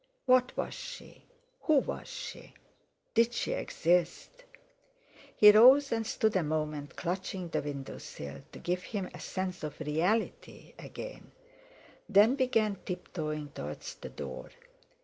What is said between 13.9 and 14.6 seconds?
the door.